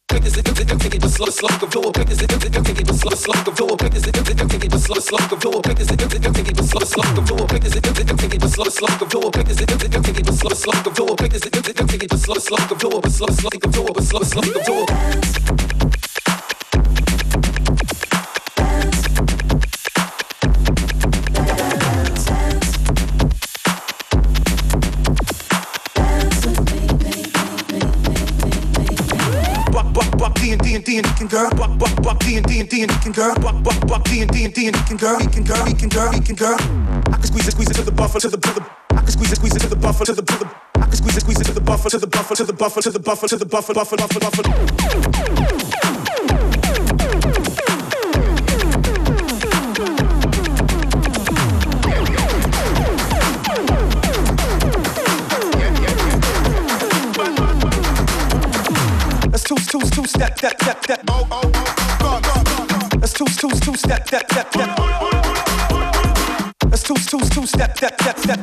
Quick 0.09 0.25
as 0.25 0.37
it 0.39 0.45
do, 0.47 0.53
it, 0.53 0.81
take 0.81 0.95
it 0.95 1.03
with 1.03 1.13
slow, 1.13 1.27
slow, 1.27 1.51
go. 1.59 1.93
Quick 1.93 2.09
as 2.09 2.23
it 2.23 2.29
do, 2.29 2.37
it, 2.37 2.65
take 2.65 2.81
it 2.81 2.87
with 2.87 2.99
slow, 2.99 3.11
slow, 3.15 3.53
go. 3.53 3.77
Quick 3.77 3.95
as 3.95 4.07
it 4.07 4.13
do, 4.13 4.21
it, 4.21 4.49
take 4.49 4.65
it 4.65 4.73
with 4.73 4.83
slow, 4.83 4.99
slow, 4.99 5.37
go. 5.37 5.61
Quick 5.61 5.81
as 5.81 5.91
it 5.91 5.99
do, 5.99 6.05
it, 6.07 6.35
take 6.35 6.49
it 6.49 6.57
with 6.57 6.71
slow, 6.71 6.85
slow, 6.85 7.05
go. 7.13 7.43
Quick 7.43 7.65
as 7.65 7.77
it 7.77 7.83
do, 7.83 7.91
it, 7.91 8.17
take 8.17 8.35
it 8.35 8.43
with 8.43 8.51
slow, 8.55 8.65
slow, 8.65 9.05
go. 9.05 9.31
Quick 9.31 9.51
as 9.51 9.61
it 9.61 9.69
do, 9.69 9.75
it, 9.75 10.05
take 10.05 10.19
it 10.19 10.27
with 10.27 10.39
slow, 10.39 10.55
slow, 10.55 10.83
go. 10.83 11.17
Quick 11.17 11.35
as 11.35 11.45
it 11.45 11.53
do, 11.53 11.61
it, 11.61 11.77
take 11.77 12.03
it 12.05 12.13
with 12.13 12.23
slow, 12.23 12.35
slow, 12.35 12.57
go. 12.67 13.01
Slow, 13.11 13.27
slow, 13.29 13.51
go. 13.51 14.01
Slow, 14.01 14.23
slow, 14.23 14.43
go. 14.43 14.63
Slow, 14.65 14.87
slow, 14.89 15.77
go. 15.77 15.82
D 30.73 30.77
and 30.77 30.85
D 30.87 30.97
and 30.97 31.07
can 31.19 31.27
girl, 31.27 31.51
buck 31.51 31.79
buck 31.79 32.03
buck 32.03 32.19
D 32.21 32.39
and 32.39 32.47
D 32.47 32.61
and 32.61 32.67
D 32.67 32.83
and 32.83 32.91
can 33.03 33.13
girl, 33.13 33.35
buck 33.35 33.63
buck 33.63 33.87
buck 33.87 34.05
D 34.05 34.23
and 34.23 34.33
D 34.33 34.47
and 34.47 34.55
D 34.55 34.69
and 34.69 34.77
can 34.87 34.97
girl, 34.97 35.19
can 35.19 35.45
girl, 35.45 35.67
can 35.67 35.91
girl, 35.91 36.13
can 36.13 36.35
girl. 36.35 36.57
I 36.57 37.17
can 37.17 37.25
squeeze 37.25 37.47
it, 37.47 37.51
squeeze 37.51 37.69
it 37.69 37.75
to 37.75 37.83
the 37.83 37.93
buffer, 37.93 38.19
to 38.21 38.29
the 38.31 38.39
to. 38.39 38.65
I 38.89 39.03
can 39.03 39.09
squeeze 39.09 39.33
it, 39.33 39.37
squeeze 39.37 39.55
it 39.55 39.61
to 39.61 39.69
the 39.69 39.77
buffer, 39.77 40.07
to 40.07 40.15
the 40.15 40.23
to. 40.23 40.51
I 40.77 40.87
can 40.87 40.97
squeeze 40.97 41.17
it, 41.19 41.21
squeeze 41.21 41.41
it 41.41 41.45
to 41.45 41.53
the 41.53 41.61
buffer, 41.61 41.91
to 41.91 41.99
the 41.99 42.07
buffer, 42.07 42.35
to 42.37 42.45
the 42.45 42.55
buffer, 42.55 42.81
to 42.81 42.91
the 42.91 42.99
buffer, 42.99 43.29
to 43.29 43.37
the 43.37 43.45
buffer, 43.45 43.75
buffer, 43.75 43.97
buffer, 43.99 44.21
buffer. 44.21 44.43
two, 59.73 59.81
two 59.89 60.05
step, 60.05 60.37
step, 60.37 60.53
step, 60.61 60.85
step. 60.85 61.01
Oh, 61.09 61.25
two, 63.15 63.25
two, 63.25 63.49
two 63.49 63.75
step, 63.75 64.07
step, 64.07 64.31
step, 64.31 64.53
step. 64.53 64.79
Let's 66.69 66.83
two, 66.83 66.95
two, 66.95 67.21
two 67.33 67.47
step, 67.47 67.75
step, 67.75 67.99
step, 67.99 68.19
step. 68.19 68.41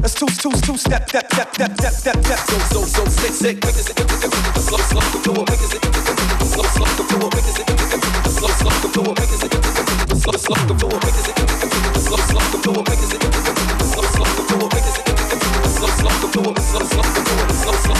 Let's 0.00 0.14
two, 0.14 0.26
two, 0.38 0.52
two 0.62 0.76
step, 0.76 1.08
step, 1.08 1.32
step, 1.32 1.52
step, 1.52 1.72
step, 1.74 1.92
step, 1.92 2.24
step. 2.24 2.38
So, 2.38 2.58
so, 2.60 2.84
so 2.84 3.04
sick, 3.06 3.32
sick. 3.32 3.60
Quick 3.60 3.74
as 3.74 3.90
it, 3.90 3.96
quick 3.96 4.12
as 4.12 4.22
it, 4.22 4.30
quick 4.30 4.44
as 4.46 4.54
it, 4.54 4.62
slow, 4.62 4.78
slow, 4.78 5.00
slow, 5.02 5.44
quick 5.44 5.60
as 5.66 5.74
it, 5.74 5.80
quick 5.82 5.96
as 5.96 6.06
it, 6.06 6.18
slow, 6.54 6.62
slow, 6.62 6.86
slow, 6.86 7.28
quick 7.30 7.42
as 7.42 7.58
it, 7.58 7.66
quick 7.66 7.80
as 7.82 7.90
it, 7.90 8.02
slow, 8.30 8.54
slow, 8.54 8.70
slow, 8.70 9.14
quick 9.14 9.26
as 9.26 9.42
it, 9.42 9.50
quick 9.50 9.66
as 9.66 9.74
it, 9.74 10.14
slow, 10.14 10.38
slow, 10.38 10.54
slow, 10.54 10.94
quick 10.94 11.18
as 11.18 11.26
it, 11.26 11.34
quick 11.34 11.50
as 11.50 11.74
it, 11.74 12.06
slow, 12.06 12.18
slow, 12.22 12.62
slow, 12.62 12.82
quick 12.86 13.02
as 13.02 13.14
it, 13.14 13.18
quick 13.18 13.34
as 13.34 13.48
it, 13.48 13.56
slow, 13.82 14.06
slow, 14.14 14.30
slow, 14.30 14.68
quick 14.70 14.86
as 14.86 14.98
it, 14.98 15.04
quick 15.04 15.18
as 15.18 15.32
it, 15.34 15.58
slow, 15.74 15.88
slow, 15.88 16.14
slow, 16.22 16.54
slow, 16.54 16.84
slow, 16.84 17.02
slow, 17.50 17.72
slow. 17.72 17.93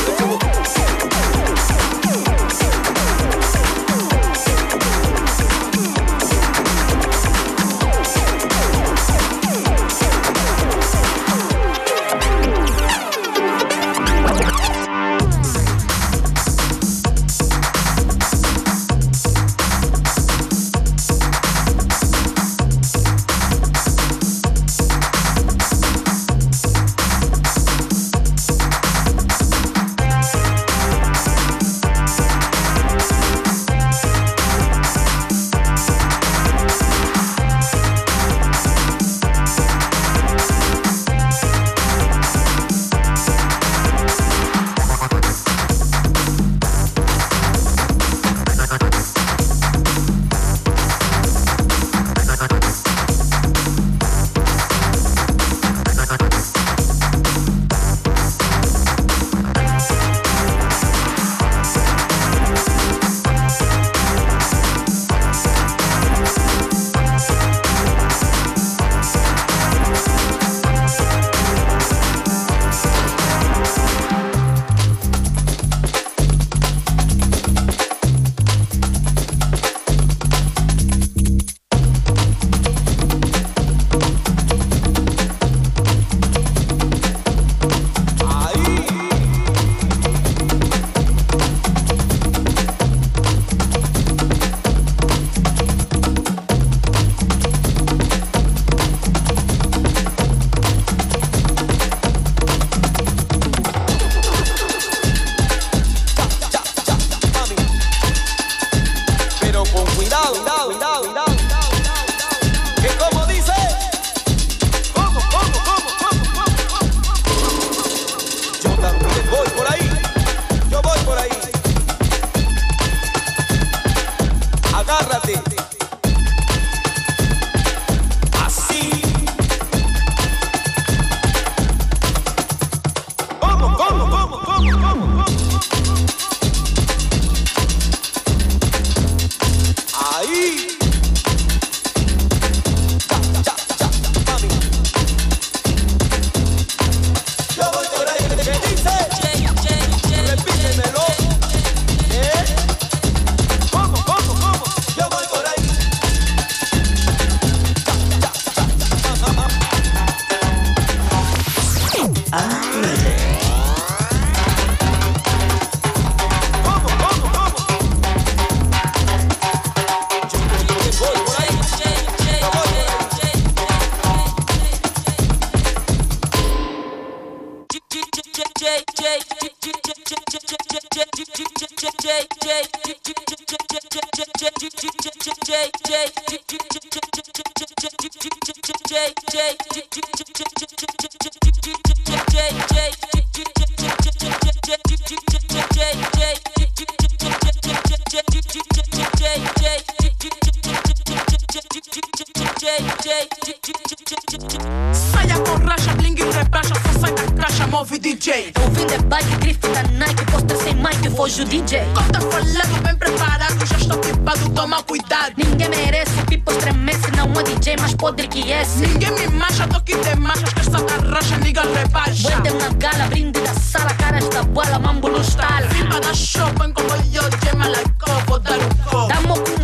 muovi 207.75 207.99
DJ 207.99 208.53
Ovunde 208.64 208.99
bike, 209.09 209.37
griffin 209.41 209.77
a 209.77 209.83
Nike, 209.83 210.25
postre 210.31 210.57
sem 210.59 210.75
Mike, 210.75 211.11
foge 211.11 211.43
o 211.43 211.45
DJ 211.45 211.81
Conta 211.93 212.20
falando 212.20 212.83
bem 212.83 212.97
preparado, 212.97 213.66
já 213.66 213.77
estou 213.77 213.99
equipado, 213.99 214.49
toma 214.51 214.83
cuidado. 214.85 215.35
Ninguém 215.37 215.68
merece, 215.68 216.12
pipo 216.29 216.53
estremece, 216.53 217.11
não 217.16 217.33
é 217.33 217.43
DJ 217.43 217.77
mas 217.81 217.95
podre 217.95 218.29
que 218.29 218.51
esse. 218.51 218.87
Ninguém 218.87 219.11
me 219.12 219.27
mancha, 219.29 219.66
tô 219.66 219.79
aqui 219.79 219.97
de 219.97 220.11
demais, 220.11 220.41
que 220.41 220.61
essa 220.61 220.81
garracha 220.83 221.37
liga 221.37 221.62
rebaixa. 221.62 222.31
Vou 222.31 222.43
de 222.43 222.51
uma 222.51 222.68
gala, 222.75 223.07
brinde 223.09 223.41
da 223.41 223.55
sala, 223.55 223.93
caras 223.95 224.29
da 224.29 224.43
bola, 224.45 224.79
mambo 224.79 225.09
no 225.09 225.20
estala 225.20 225.66
Viva 225.68 226.01
da 226.01 226.14
show, 226.14 226.47
vem 226.61 226.72
com 226.72 226.83
o 226.83 226.97
yo, 227.12 227.22
gema 227.43 227.68
like, 227.68 227.91
oh, 228.09 228.31
vou 228.31 228.39
dar 228.39 228.59
o 228.59 228.62
um 228.62 228.68
go 228.68 229.09
Damo 229.09 229.35
com 229.41 229.64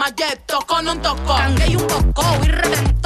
más 0.00 0.14
jet, 0.16 0.46
toco, 0.46 0.80
no 0.80 0.96
toco. 0.98 1.36
Cangué 1.36 1.72
y 1.72 1.76
un 1.76 1.86
poco 1.86 2.22
y 2.42 2.48
reventé. 2.48 2.99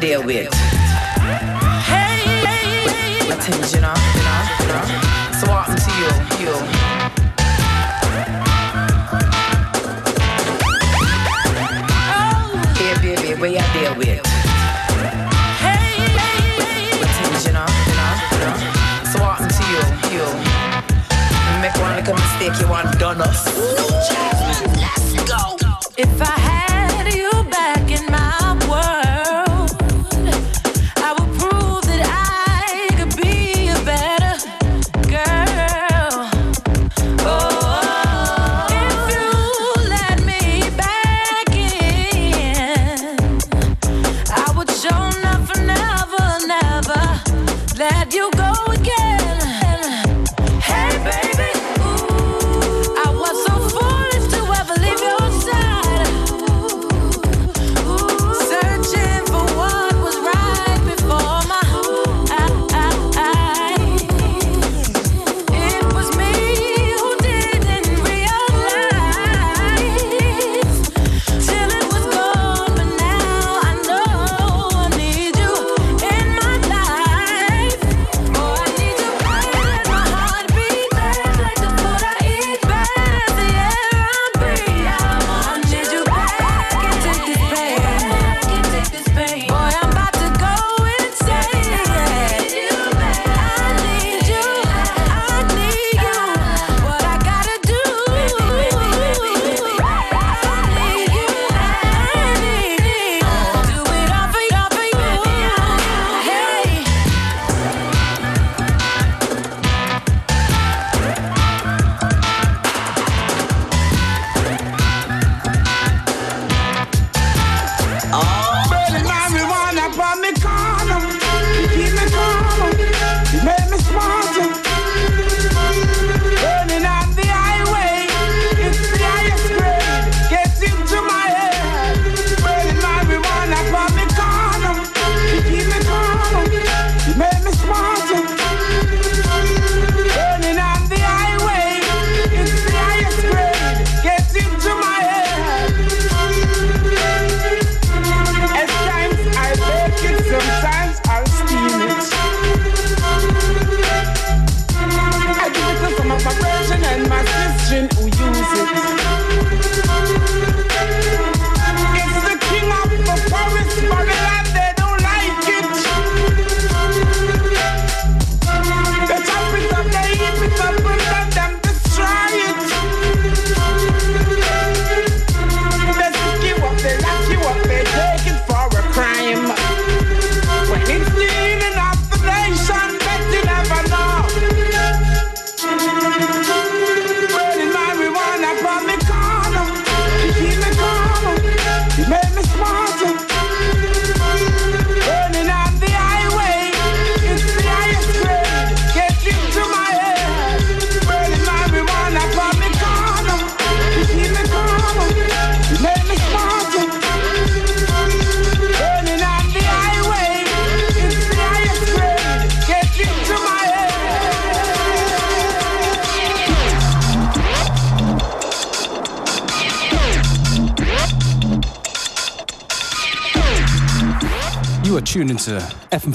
deal 0.00 0.22
with. 0.22 0.59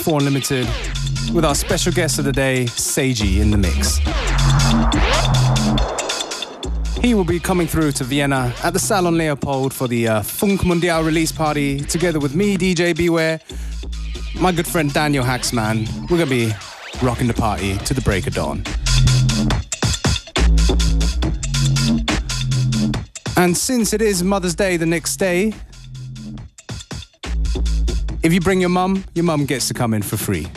FM4 0.05 0.19
Unlimited 0.19 0.67
with 1.33 1.43
our 1.45 1.55
special 1.55 1.91
guest 1.91 2.19
of 2.19 2.25
the 2.25 2.31
day, 2.31 2.65
Seiji, 2.65 3.41
in 3.41 3.49
the 3.49 3.57
mix. 3.57 3.97
He 7.03 7.13
will 7.13 7.23
be 7.23 7.39
coming 7.39 7.67
through 7.67 7.91
to 7.93 8.03
Vienna 8.03 8.53
at 8.63 8.73
the 8.73 8.79
Salon 8.79 9.17
Leopold 9.17 9.73
for 9.73 9.87
the 9.87 10.07
uh, 10.07 10.21
Funk 10.21 10.63
Mundial 10.63 11.03
release 11.03 11.31
party, 11.31 11.79
together 11.81 12.19
with 12.19 12.35
me, 12.35 12.57
DJ 12.57 12.95
Beware, 12.95 13.39
my 14.39 14.51
good 14.51 14.67
friend 14.67 14.93
Daniel 14.93 15.23
Haxman. 15.23 15.87
We're 16.09 16.17
gonna 16.19 16.29
be 16.29 16.51
rocking 17.01 17.27
the 17.27 17.33
party 17.33 17.77
to 17.79 17.93
the 17.93 18.01
break 18.01 18.27
of 18.27 18.35
dawn. 18.35 18.63
And 23.37 23.57
since 23.57 23.91
it 23.91 24.01
is 24.01 24.23
Mother's 24.23 24.55
Day 24.55 24.77
the 24.77 24.85
next 24.85 25.17
day, 25.17 25.53
if 28.25 28.33
you 28.33 28.39
bring 28.39 28.59
your 28.59 28.71
mum, 28.71 29.03
your 29.13 29.23
mum 29.23 29.45
gets 29.45 29.67
to 29.67 29.73
come 29.75 29.93
in 29.93 30.01
for 30.01 30.17
free. 30.17 30.47